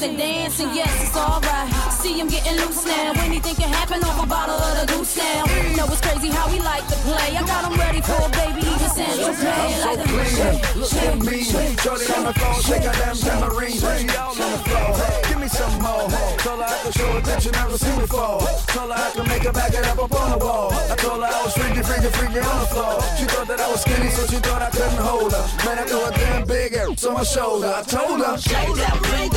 drugs 0.00 0.02
and 0.02 0.18
dancing, 0.18 0.68
yes, 0.74 1.08
it's 1.08 1.16
alright. 1.16 1.92
See 1.92 2.18
him 2.18 2.28
getting 2.28 2.56
loose 2.56 2.84
now. 2.84 3.12
when 3.12 3.30
Anything 3.30 3.54
can 3.56 3.72
happen 3.72 4.02
off 4.04 4.22
a 4.22 4.26
bottle 4.26 4.56
of 4.56 4.80
the 4.80 4.92
goose 4.92 5.16
now. 5.16 5.44
Know 5.76 5.86
it's 5.86 6.00
crazy 6.00 6.28
how 6.28 6.50
we 6.50 6.58
like 6.60 6.86
to 6.88 6.96
play. 7.06 7.36
I 7.36 7.42
got 7.46 7.70
him 7.70 7.78
ready 7.78 8.00
for 8.00 8.16
a 8.16 8.28
baby, 8.30 8.60
he 8.66 8.74
just 8.78 8.96
sent 8.96 9.12
to 9.20 9.32
play. 9.32 9.70
Like 9.84 9.98
a 9.98 10.78
Look 10.78 10.92
at 10.94 11.18
me, 11.18 11.42
shorty 11.44 12.12
on 12.12 12.24
the 12.24 12.34
floor, 12.34 12.54
shake 12.62 12.84
her 12.84 12.92
damn 12.92 13.16
tambourine. 13.16 13.72
She 13.72 13.86
on 13.86 14.36
the 14.36 14.60
floor, 14.64 14.90
give 15.28 15.40
me 15.40 15.48
some 15.48 15.76
more. 15.82 16.08
Told 16.40 16.60
her 16.60 16.68
I 16.68 16.78
could 16.82 16.94
show 16.94 17.12
her 17.12 17.20
that 17.20 17.44
you 17.44 17.52
never 17.52 17.78
seen 17.78 17.98
before. 18.00 18.40
Told 18.72 18.90
her 18.90 18.98
I 18.98 19.10
could 19.14 19.28
make 19.28 19.42
her 19.44 19.52
back 19.52 19.74
it 19.74 19.84
up 19.86 20.00
on 20.00 20.30
the 20.32 20.38
wall. 20.44 20.72
I 20.72 20.96
told 20.96 21.20
her 21.22 21.28
I 21.28 21.44
was 21.44 21.54
freaky, 21.54 21.82
freaky, 21.82 22.10
freaky 22.16 22.40
on 22.40 22.58
the 22.60 22.68
floor. 22.72 23.00
She 23.18 23.24
thought 23.24 23.48
that 23.48 23.60
I 23.60 23.68
was 23.70 23.80
skinny, 23.82 24.10
so 24.10 24.26
she 24.26 24.38
thought 24.40 24.62
I 24.62 24.70
couldn't 24.70 25.02
hold 25.02 25.32
her. 25.32 25.44
Man, 25.64 25.78
I 25.78 25.84
threw 25.84 26.04
a 26.04 26.10
damn 26.10 26.46
big 26.46 26.74
ass 26.74 27.04
on 27.04 27.14
my 27.14 27.24
shoulder. 27.24 27.72
I 27.76 27.82
told 27.82 28.20
her, 28.24 28.38
shake 28.38 28.74
that 28.76 28.96
ring 29.12 29.30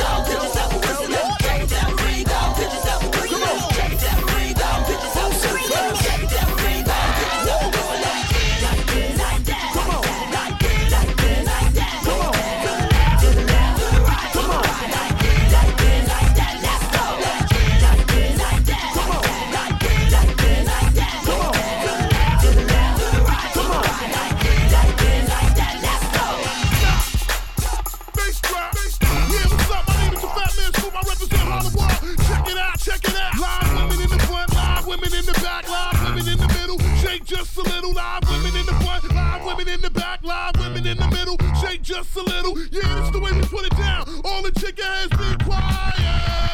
in 35.26 35.32
the 35.32 35.40
back, 35.40 35.68
live 35.68 36.02
women 36.04 36.28
in 36.28 36.38
the 36.38 36.48
middle, 36.48 36.78
shake 36.96 37.24
just 37.24 37.56
a 37.56 37.62
little. 37.62 37.92
Live 37.92 38.28
women 38.28 38.56
in 38.56 38.66
the 38.66 38.74
front, 38.84 39.10
live 39.14 39.44
women 39.44 39.68
in 39.68 39.80
the 39.80 39.90
back, 39.90 40.22
live 40.22 40.52
women 40.58 40.86
in 40.86 40.96
the 40.98 41.08
middle, 41.08 41.36
shake 41.60 41.82
just 41.82 42.16
a 42.16 42.22
little. 42.22 42.58
Yeah, 42.70 42.82
that's 42.94 43.10
the 43.10 43.20
way 43.20 43.32
we 43.32 43.42
put 43.42 43.64
it 43.64 43.76
down. 43.76 44.06
All 44.24 44.42
the 44.42 44.52
chicken 44.52 44.84
has 44.84 45.08
been 45.08 45.38
quiet. 45.46 46.53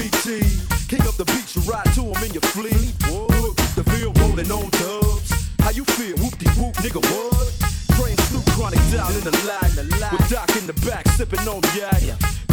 BT. 0.00 0.40
King 0.88 1.04
up 1.04 1.16
the 1.20 1.28
beach, 1.28 1.52
ride 1.68 1.84
to 1.92 2.00
him 2.00 2.20
in 2.24 2.32
your 2.32 2.46
fleet. 2.56 2.96
Whoop, 3.04 3.52
the 3.76 3.84
field 3.92 4.16
rolling 4.16 4.48
on 4.48 4.64
dubs. 4.80 5.28
How 5.60 5.76
you 5.76 5.84
feel? 5.84 6.16
Whoop 6.16 6.40
de 6.40 6.48
whoop, 6.56 6.72
nigga, 6.80 7.04
what? 7.04 7.52
Train 8.00 8.16
Snoop 8.32 8.46
Chronic 8.56 8.80
down 8.88 9.12
in 9.12 9.24
the 9.28 9.36
lag. 9.44 9.68
With 9.76 10.24
Doc 10.32 10.48
in 10.56 10.64
the 10.64 10.72
back, 10.88 11.06
sipping 11.20 11.44
on 11.44 11.60
the 11.60 11.72
yak. 11.76 12.00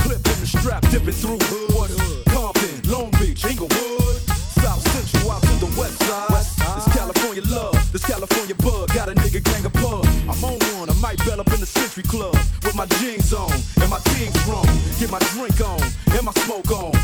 Clip 0.04 0.20
in 0.20 0.38
the 0.44 0.48
strap, 0.48 0.84
dipping 0.92 1.16
through 1.16 1.40
hood. 1.48 2.26
Compton, 2.36 2.76
Long 2.92 3.12
Beach, 3.16 3.46
Inglewood. 3.46 4.20
South 4.60 4.84
Central 4.92 5.32
out 5.32 5.42
to 5.48 5.56
the 5.64 5.72
west 5.80 5.96
side. 6.04 6.44
This 6.76 6.88
California 6.92 7.44
love, 7.48 7.80
this 7.94 8.04
California 8.04 8.56
bug. 8.56 8.92
Got 8.92 9.08
a 9.08 9.16
nigga 9.16 9.40
gang 9.40 9.64
of 9.64 9.72
pub. 9.72 10.04
I'm 10.28 10.44
on 10.44 10.60
one, 10.76 10.90
I 10.90 10.96
might 11.00 11.18
bell 11.24 11.40
up 11.40 11.48
in 11.56 11.62
the 11.62 11.66
Century 11.66 12.04
Club. 12.04 12.36
With 12.64 12.76
my 12.76 12.88
jeans 13.00 13.32
on, 13.32 13.56
and 13.80 13.90
my 13.90 14.00
team's 14.12 14.36
wrong. 14.48 14.68
Get 15.00 15.10
my 15.12 15.20
drink 15.32 15.62
on, 15.62 15.80
and 16.12 16.26
my 16.28 16.34
smoke 16.44 16.72
on. 16.72 16.97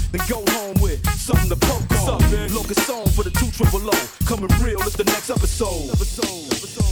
triple 3.53 3.88
O. 3.88 4.10
Coming 4.25 4.50
real, 4.62 4.81
it's 4.81 4.95
the 4.95 5.03
next 5.03 5.29
episode. 5.29 5.89
episode, 5.91 6.45
episode. 6.53 6.82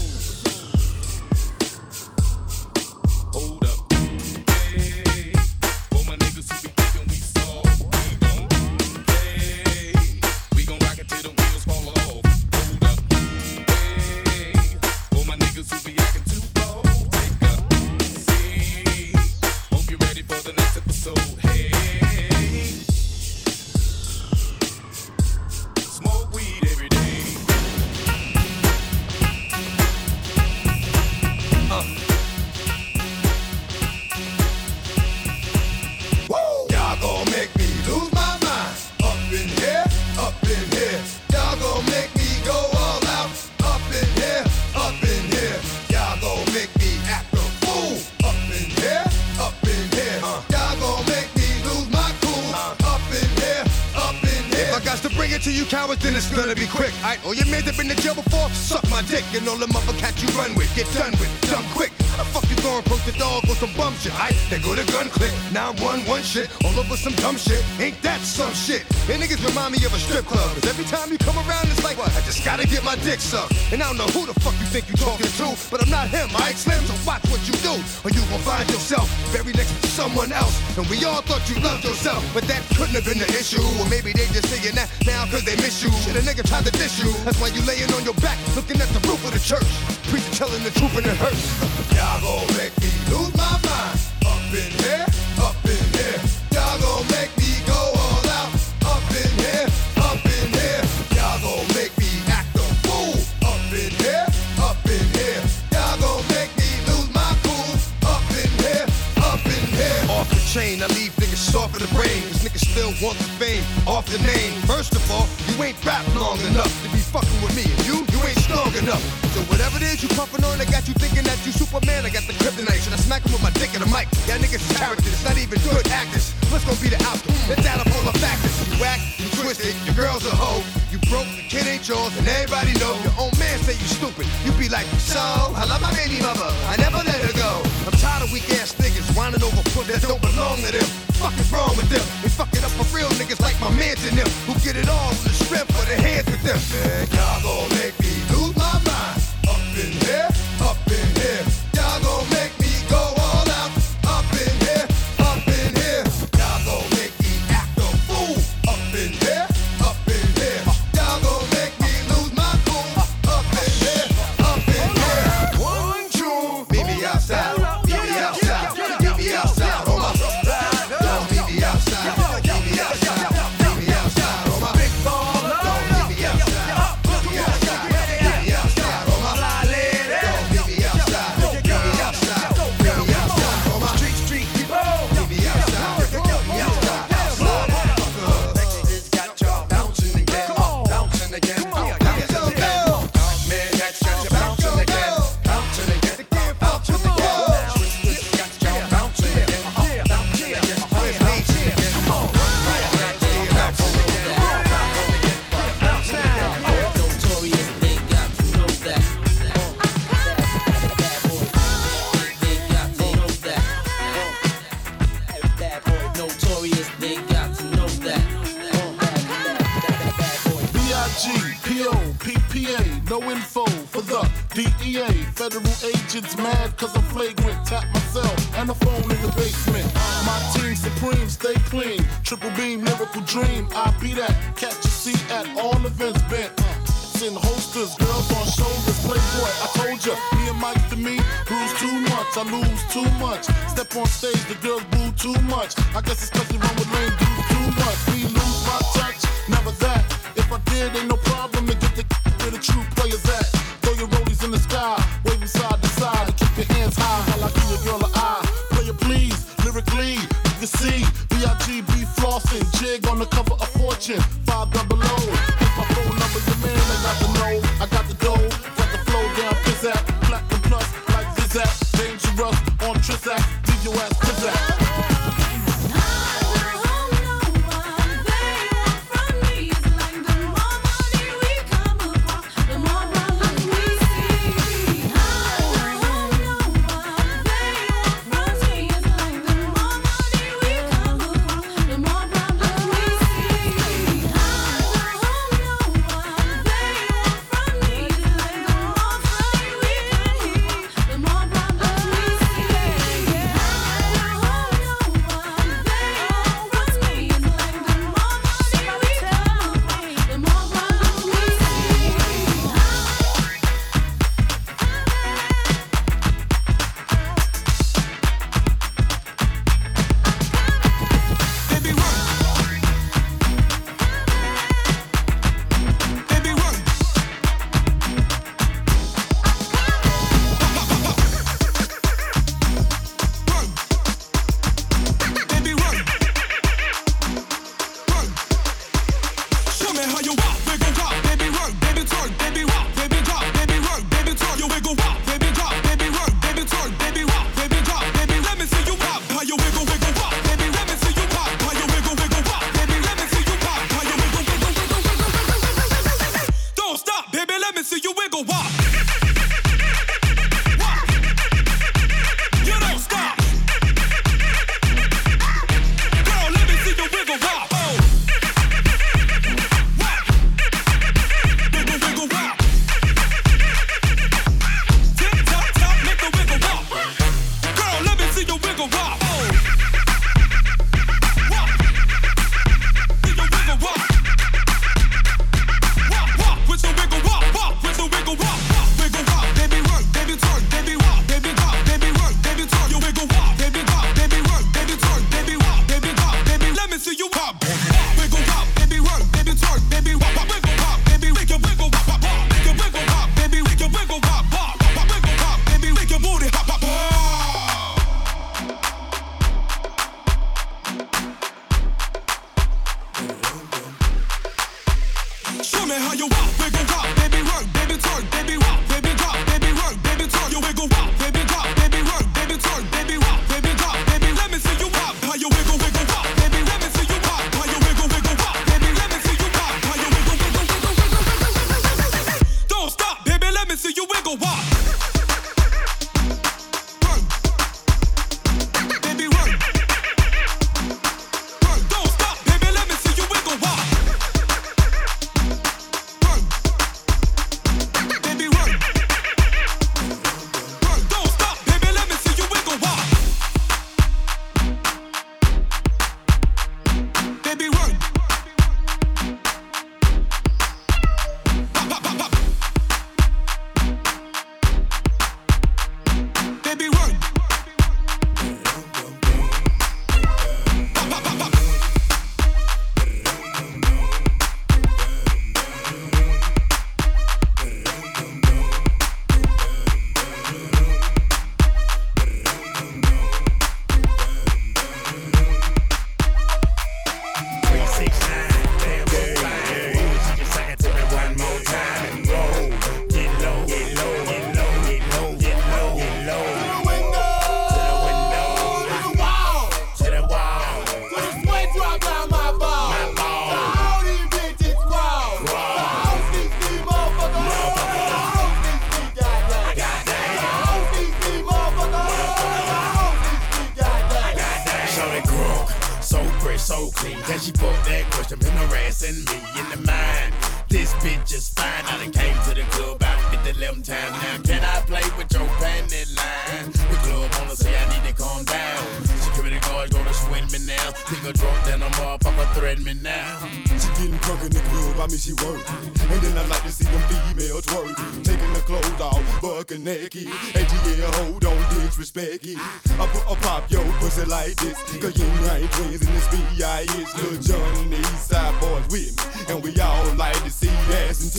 agents 226.12 226.36
mad 226.38 226.76
cause 226.78 226.96
I'm 226.96 227.04
flagrant. 227.04 227.66
Tap 227.66 227.86
myself 227.94 228.58
and 228.58 228.70
the 228.70 228.76
phone 228.76 229.04
in 229.04 229.22
the 229.22 229.32
basement. 229.36 229.88
My 230.26 230.38
team 230.54 230.76
supreme, 230.76 231.30
stay 231.30 231.54
clean. 231.72 232.04
Triple 232.24 232.52
beam, 232.52 232.84
miracle 232.84 233.22
dream. 233.22 233.68
I 233.76 233.96
be 234.02 234.14
that. 234.16 234.36
Catch 234.58 234.84
a 234.84 234.88
seat 234.88 235.24
at 235.32 235.48
all 235.58 235.78
events 235.86 236.22
bent 236.24 236.52
Send 236.88 237.38
holsters, 237.38 237.96
girls 237.96 238.28
on 238.34 238.46
shoulders, 238.48 239.00
playboy. 239.06 239.52
I 239.64 239.68
told 239.76 240.06
ya, 240.06 240.16
me 240.36 240.50
and 240.50 240.60
Mike 240.60 240.90
to 240.90 240.98
me, 240.98 241.18
lose 241.50 241.74
too 241.80 242.00
much, 242.10 242.32
I 242.36 242.44
lose 242.50 242.84
too 242.92 243.10
much. 243.20 243.46
Step 243.70 243.96
on 243.96 244.08
stage, 244.08 244.44
the 244.50 244.56
girls 244.56 244.84
boo 244.92 245.12
too 245.16 245.40
much. 245.44 245.78
I 245.96 246.02
guess 246.02 246.28
it's 246.28 246.52
we 246.52 246.58
wrong 246.58 246.76
with 246.76 246.92
lame 246.94 247.21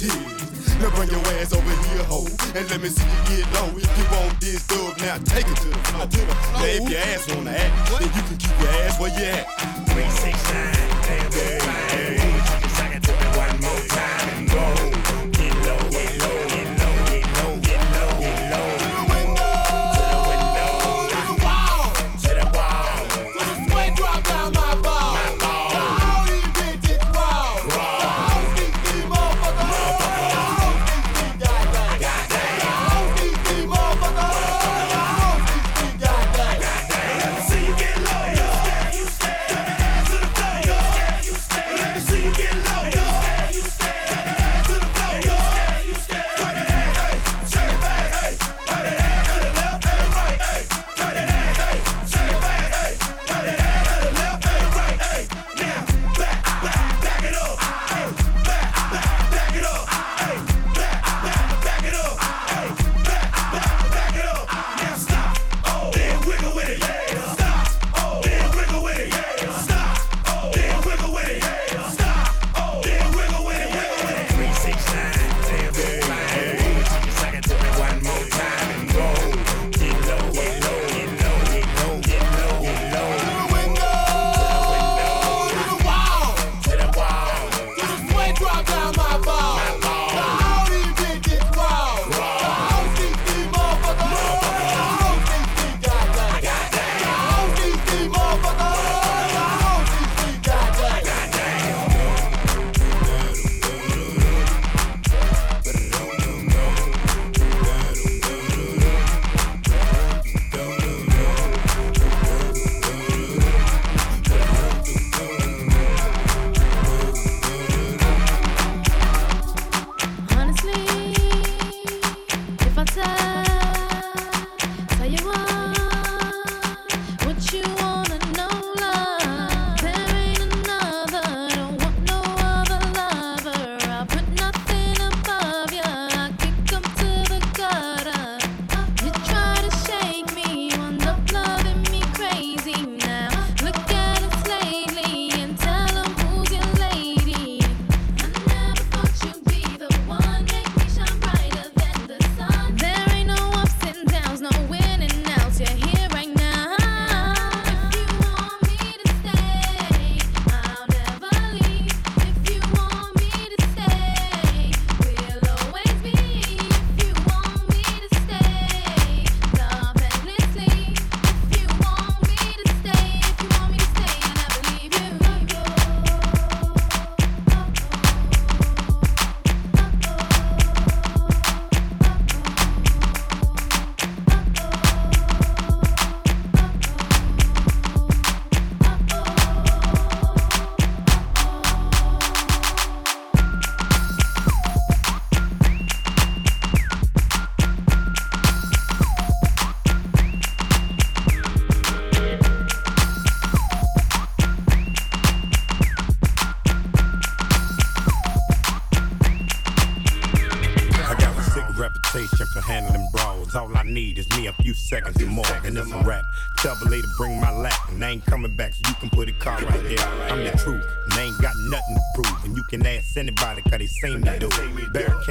tears. 0.02 0.78
Now 0.80 0.90
bring 0.96 1.10
your 1.10 1.22
ass 1.38 1.52
over 1.52 1.74
here, 1.86 2.04
ho, 2.10 2.26
and 2.56 2.64
let 2.70 2.80
me 2.80 2.88
see 2.88 3.06
you 3.06 3.44
get 3.44 3.54
low. 3.54 3.70
If 3.76 3.90
You 3.98 4.04
want 4.10 4.40
this 4.40 4.66
dub, 4.66 4.98
now 4.98 5.16
take 5.18 5.46
it 5.46 5.56
to 5.62 5.68
the 5.68 5.78
floor. 5.86 6.06
Now 6.58 6.64
if 6.64 6.90
your 6.90 6.98
ass 6.98 7.28
wanna 7.34 7.50
act, 7.50 7.90
then 7.98 8.10
you 8.16 8.22
can 8.26 8.36
keep 8.36 8.58
your 8.60 8.70
ass 8.82 8.98
where 8.98 9.10
you 9.10 9.24
at. 9.24 9.46
369, 9.94 10.72
damn, 11.02 11.32
yeah. 11.32 12.01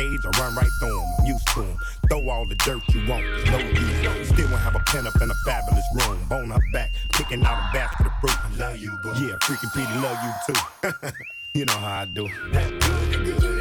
I 0.01 0.39
run 0.39 0.55
right 0.55 0.69
through 0.79 0.89
them. 0.89 1.13
I'm 1.19 1.25
used 1.25 1.47
to 1.49 1.61
them. 1.61 1.77
Throw 2.09 2.29
all 2.29 2.45
the 2.45 2.55
dirt 2.55 2.81
you 2.89 3.07
want, 3.07 3.23
there's 3.23 3.51
no 3.51 3.59
use. 3.59 4.29
Still 4.29 4.49
won't 4.49 4.61
have 4.61 4.75
a 4.75 4.79
pen 4.79 5.05
up 5.05 5.15
in 5.21 5.29
a 5.29 5.33
fabulous 5.45 5.85
room. 5.93 6.17
Bone 6.27 6.49
her 6.49 6.59
back, 6.73 6.91
picking 7.13 7.43
out 7.45 7.69
a 7.69 7.73
basket 7.73 8.07
of 8.07 8.13
fruit. 8.19 8.35
I 8.43 8.55
love 8.57 8.77
you, 8.77 8.97
boo. 9.03 9.09
Yeah, 9.09 9.37
freaking 9.41 9.71
Petey, 9.73 9.93
love 9.99 10.17
you 10.23 10.53
too. 10.53 11.11
you 11.59 11.65
know 11.65 11.73
how 11.73 12.01
I 12.01 12.05
do. 12.05 12.27
That 12.51 12.69
good, 13.11 13.39
good. 13.39 13.60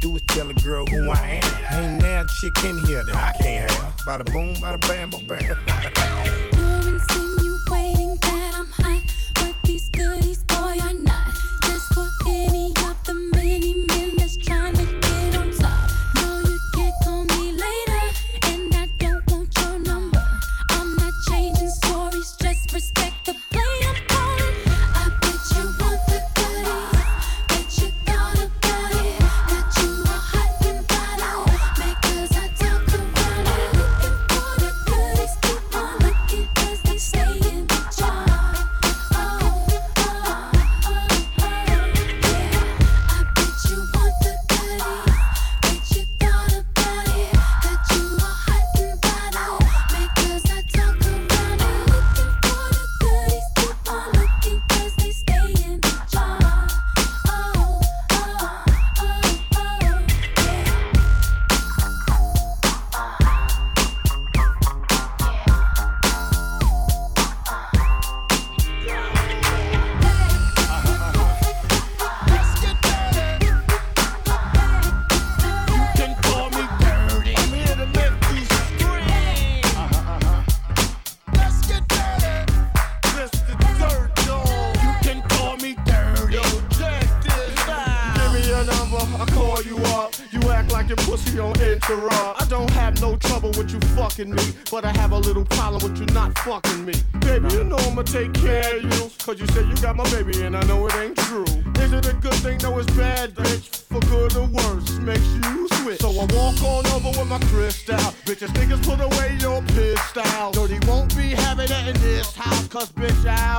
do 0.00 0.16
is 0.16 0.22
tell 0.28 0.48
a 0.48 0.54
girl 0.54 0.86
who 0.86 1.10
I 1.10 1.40
am. 1.42 1.84
Ain't 1.84 2.02
now 2.02 2.24
chick 2.40 2.64
in 2.64 2.78
here 2.86 3.04
that 3.04 3.16
I 3.16 3.32
can't 3.42 3.70
have. 3.70 3.96
Bada 4.06 4.24
boom, 4.32 4.54
bada 4.54 4.80
bam, 4.88 5.10
bada 5.10 5.26
bam. 5.28 6.60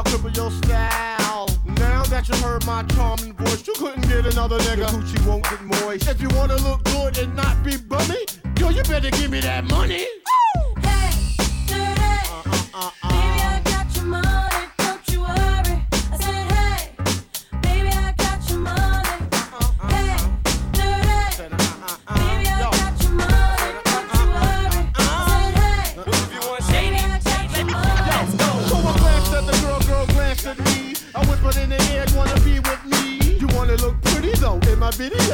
Triple 0.05 0.31
your 0.31 0.51
style. 0.51 1.47
Now 1.65 2.03
that 2.03 2.27
you 2.27 2.35
heard 2.35 2.65
my 2.65 2.83
charming 2.83 3.33
voice, 3.33 3.65
you 3.67 3.73
couldn't 3.73 4.07
get 4.07 4.25
another 4.25 4.57
nigga. 4.59 4.77
Your 4.77 4.87
Gucci 4.87 5.27
won't 5.27 5.43
get 5.43 5.61
moist. 5.61 6.07
If 6.07 6.21
you 6.21 6.29
wanna 6.29 6.57
look 6.57 6.83
good 6.85 7.17
and 7.17 7.35
not 7.35 7.63
be 7.63 7.77
bummy, 7.77 8.25
yo, 8.59 8.69
you 8.69 8.83
better 8.83 9.11
give 9.11 9.31
me 9.31 9.41
that 9.41 9.65
money. 9.65 10.05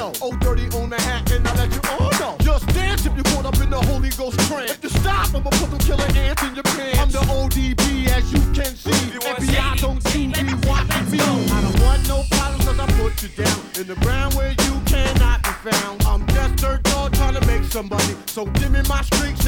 yo. 0.01 0.11
Oh, 0.21 0.35
dirty 0.37 0.65
on 0.77 0.89
the 0.89 0.99
hat, 0.99 1.31
and 1.31 1.47
I 1.47 1.55
let 1.55 1.71
you 1.73 1.81
all 1.91 2.11
know. 2.19 2.35
Just 2.39 2.65
dance 2.73 3.05
if 3.05 3.15
you 3.15 3.23
caught 3.23 3.45
up 3.45 3.57
in 3.61 3.69
the 3.69 3.81
Holy 3.89 4.09
Ghost 4.09 4.39
trance. 4.47 4.71
If 4.71 4.83
you 4.83 4.89
stop, 4.89 5.33
I'ma 5.35 5.49
put 5.49 5.69
them 5.69 5.79
killer 5.79 6.09
ants 6.15 6.43
in 6.43 6.55
your 6.55 6.63
pants. 6.63 6.99
I'm 6.99 7.11
the 7.11 7.23
ODB, 7.37 8.07
as 8.07 8.25
you 8.33 8.41
can 8.57 8.73
see. 8.75 9.01
FBI 9.37 9.77
don't 9.77 10.01
see 10.09 10.27
me 10.27 10.53
watching 10.65 11.07
me. 11.11 11.19
I 11.19 11.61
don't 11.65 11.79
want 11.85 12.01
no 12.07 12.23
problems, 12.31 12.65
cause 12.65 12.79
I 12.79 12.87
put 12.99 13.13
you 13.21 13.29
down 13.43 13.59
in 13.79 13.85
the 13.87 13.97
ground 14.03 14.33
where 14.33 14.51
you 14.65 14.73
cannot 14.85 15.43
be 15.43 15.53
found. 15.69 16.03
I'm 16.03 16.25
just 16.27 16.55
dirt 16.55 16.83
dog 16.83 17.13
trying 17.13 17.35
to 17.39 17.45
make 17.45 17.63
somebody. 17.63 18.15
So 18.25 18.45
give 18.45 18.71
me 18.71 18.81
my 18.89 19.01
streaks 19.03 19.45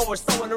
forward, 0.00 0.18
so 0.18 0.49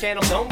Channel. 0.00 0.22
Don't 0.30 0.49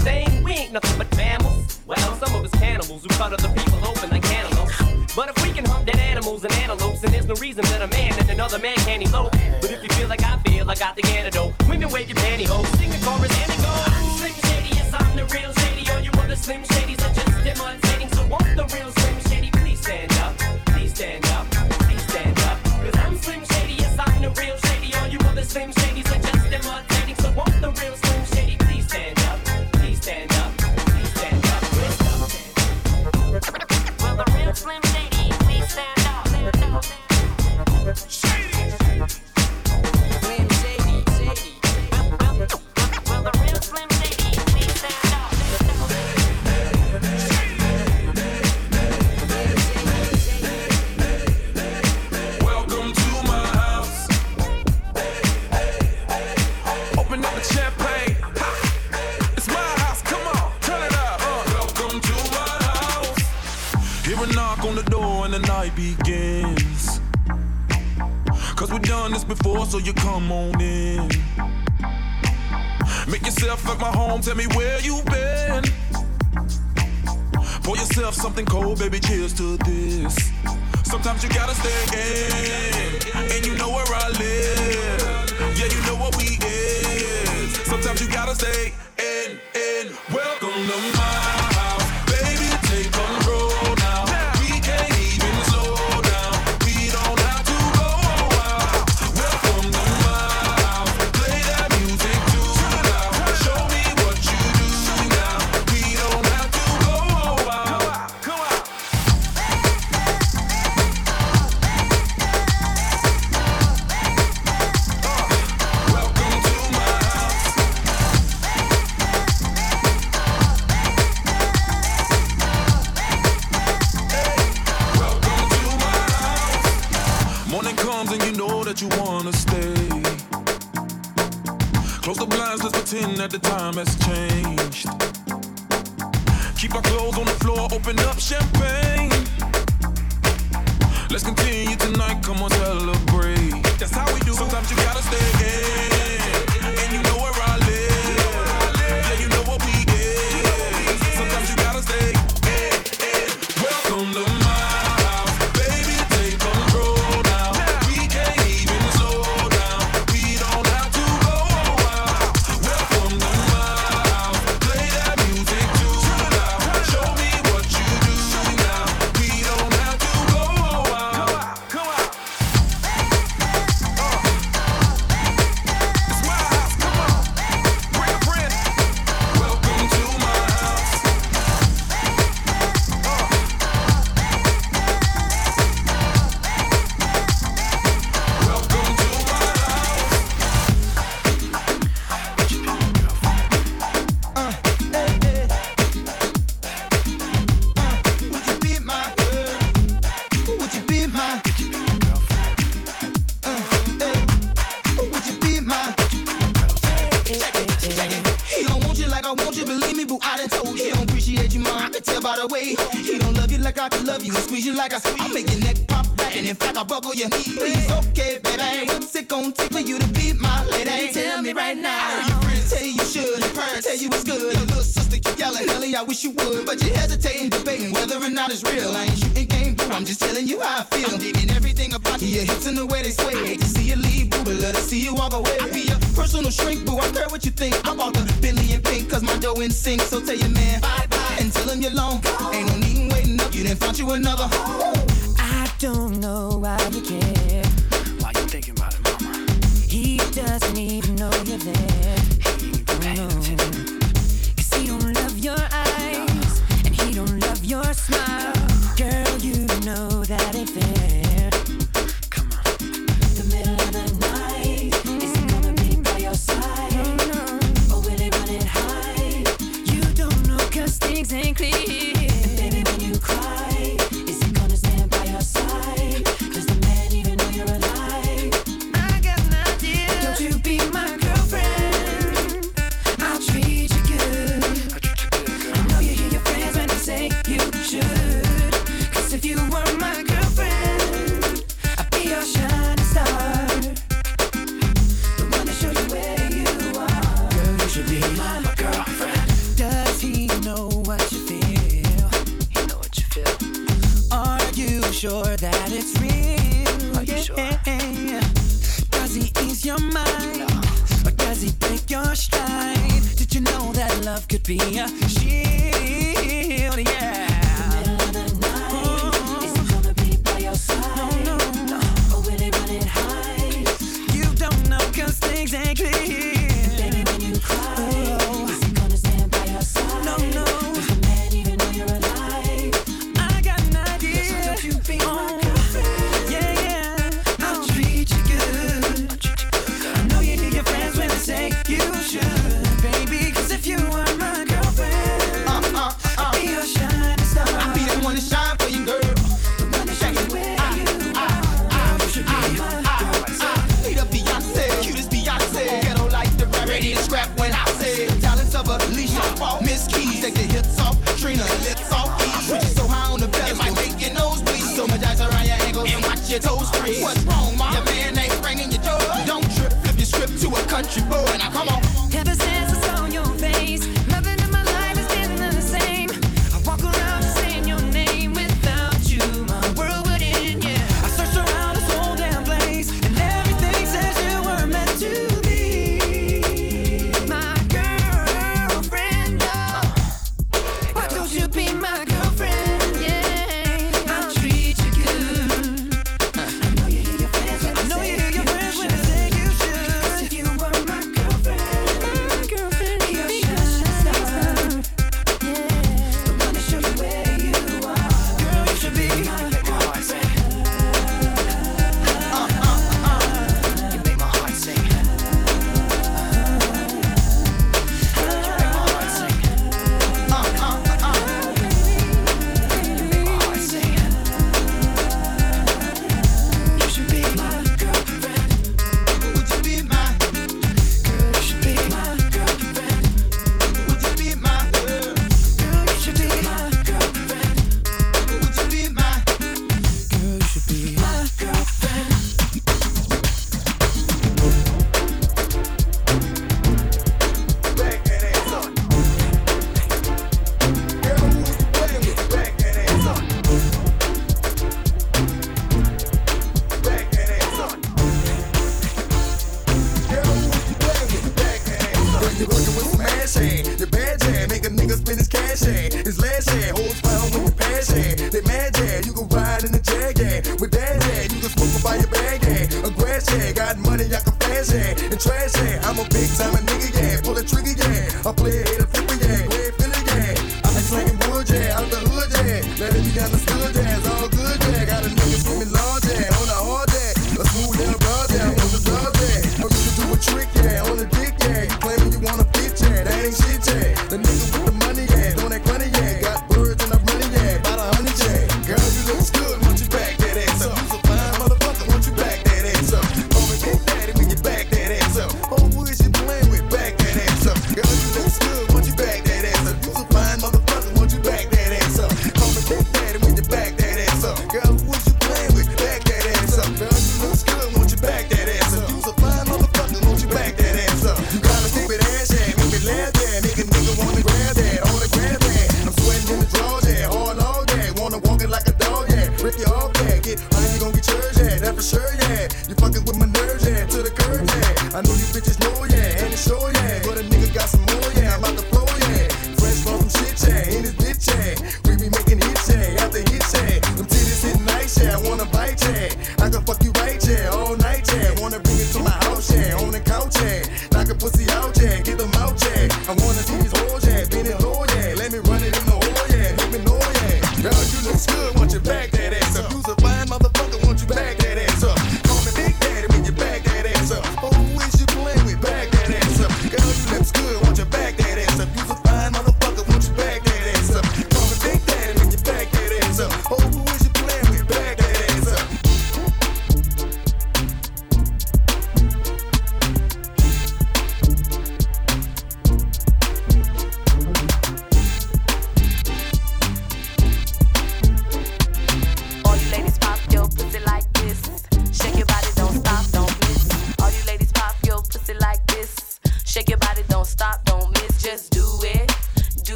Welcome 153.98 154.14
to 154.14 154.27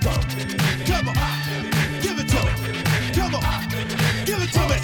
go. 0.00 0.10
Come 0.86 1.08
on, 1.08 1.16
give 2.02 2.18
it 2.18 2.28
to 2.28 2.40
me. 2.44 2.52
Come 3.14 3.34
on, 3.34 3.68
give 4.24 4.42
it 4.42 4.52
to 4.52 4.62
me. 4.68 4.76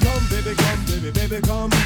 Come, 0.00 0.24
baby, 0.30 0.54
come, 0.56 0.84
baby, 0.86 1.10
baby, 1.10 1.40
come. 1.46 1.79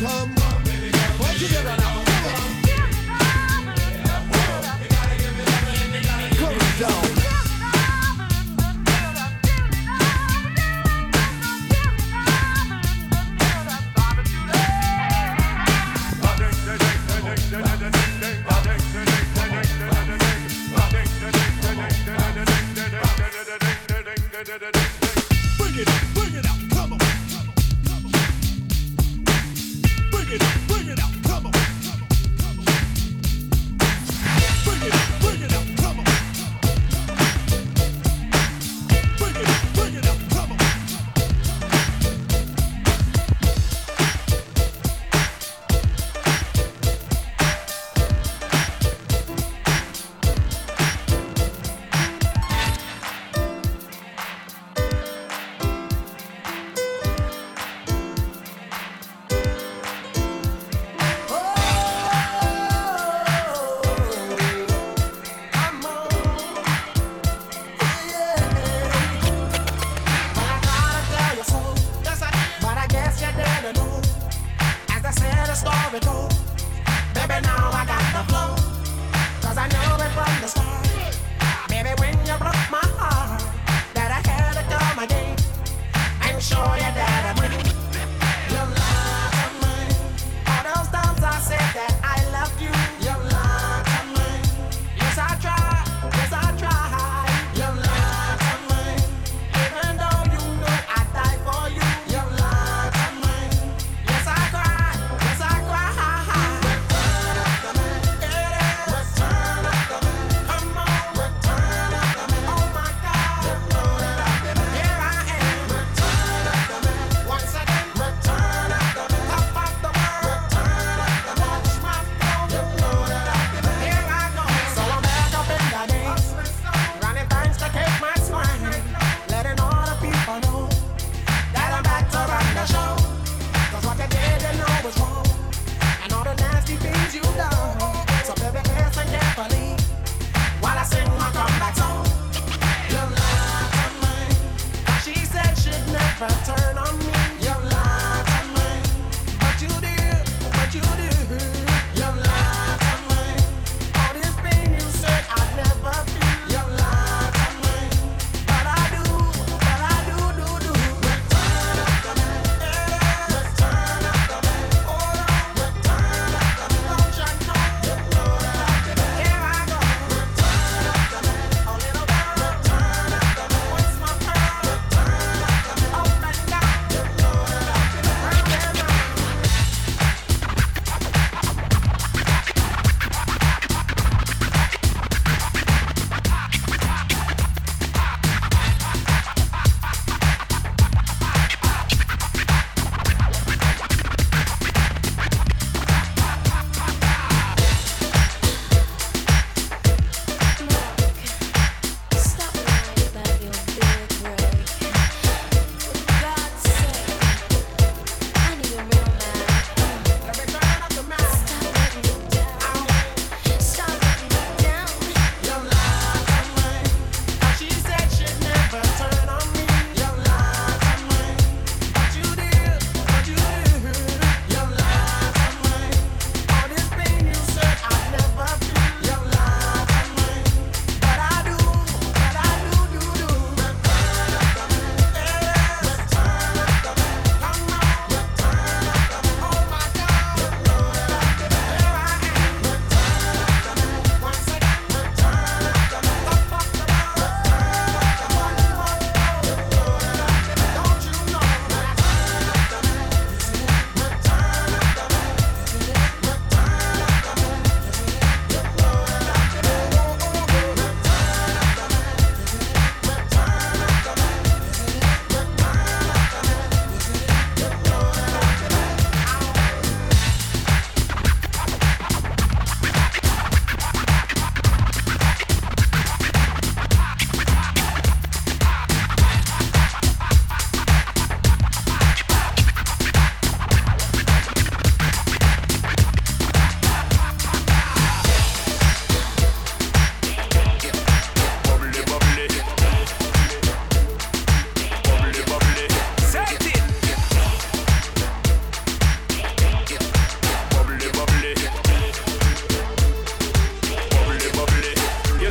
come. 0.00 0.30
Where'd 1.18 1.40
you 1.40 1.48
get 1.48 1.66
an 1.66 1.87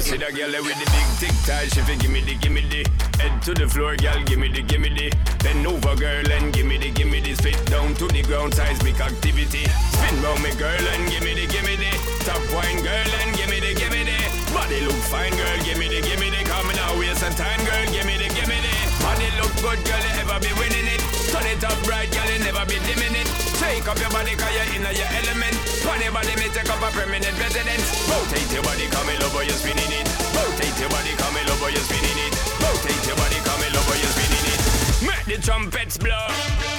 see 0.08 0.16
that 0.16 0.32
girl 0.32 0.56
with 0.64 0.80
the 0.80 0.88
big 0.88 1.10
tic 1.20 1.36
tac. 1.44 1.68
She 1.68 1.84
fi 1.84 1.96
gimme 2.00 2.24
the, 2.24 2.36
gimme 2.40 2.64
the. 2.72 2.88
Head 3.20 3.44
to 3.44 3.52
the 3.52 3.68
floor, 3.68 4.00
girl, 4.00 4.24
gimme 4.24 4.48
the, 4.48 4.64
gimme 4.64 4.88
the. 4.96 5.12
Bend 5.44 5.68
over, 5.68 5.96
girl, 6.00 6.24
and 6.32 6.54
gimme 6.56 6.80
the, 6.80 6.92
gimme 6.96 7.20
the. 7.20 7.36
Spit 7.36 7.60
down 7.68 7.92
to 8.00 8.08
the 8.08 8.24
ground, 8.24 8.56
seismic 8.56 9.00
activity. 9.04 9.68
Spin 9.68 10.16
round 10.24 10.40
me, 10.44 10.56
girl, 10.56 10.86
and 10.96 11.04
gimme 11.12 11.36
the, 11.36 11.46
gimme 11.52 11.76
the. 11.76 11.92
Top 12.24 12.40
wine, 12.56 12.80
girl, 12.80 13.10
and 13.20 13.36
gimme 13.36 13.60
the, 13.60 13.76
gimme 13.76 14.04
the. 14.08 14.18
Body 14.56 14.80
look 14.88 15.02
fine, 15.12 15.36
girl, 15.36 15.60
gimme 15.68 15.92
the, 15.92 16.00
gimme 16.00 16.30
the. 16.32 16.42
Coming 16.48 16.80
out, 16.80 16.96
waste 16.96 17.20
some 17.20 17.36
time, 17.36 17.60
girl, 17.68 17.84
gimme 17.92 18.16
the, 18.16 18.32
gimme 18.32 18.58
the. 18.64 18.74
Body 19.04 19.28
look 19.44 19.52
good, 19.60 19.80
girl, 19.84 20.04
you 20.08 20.14
ever 20.24 20.40
be 20.40 20.52
winning 20.56 20.88
it. 20.88 21.04
Turn 21.36 21.44
it 21.52 21.60
up 21.68 21.76
bright, 21.84 22.08
girl, 22.16 22.30
you 22.32 22.40
never 22.40 22.64
be 22.64 22.80
dimming 22.88 23.12
it. 23.12 23.28
Take 23.60 23.84
up 23.92 24.00
your 24.00 24.12
body, 24.16 24.40
cause 24.40 24.56
you're 24.56 24.72
in 24.72 24.88
your 24.88 25.12
element. 25.20 25.67
Funny 25.88 26.10
body, 26.12 26.36
take 26.52 26.70
up 26.70 26.84
a 26.84 26.92
permanent 26.92 27.32
residence. 27.40 27.88
Rotate 28.12 28.52
your 28.52 28.62
body, 28.64 28.88
come 28.92 29.08
in 29.08 29.24
over, 29.24 29.44
spinning 29.56 29.92
it. 29.96 30.08
Rotate 30.36 30.78
your 30.84 30.90
body, 30.90 31.16
come 31.16 31.38
in 31.38 31.48
over, 31.48 31.72
spinning 31.80 32.20
it. 32.28 32.34
Rotate 32.60 33.08
your 33.08 33.16
body, 33.16 33.40
come 33.48 33.64
in 33.64 33.72
over, 33.72 33.96
spinning 33.96 34.46
it. 34.52 34.60
Make 35.08 35.26
the 35.38 35.42
trumpets 35.42 35.98
blow. 35.98 36.77